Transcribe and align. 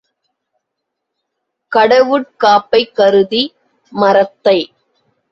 கடவுட் 1.71 2.29
காப்பைக் 2.37 2.95
கருதி, 2.95 3.41
“மரத்தை 3.91 4.57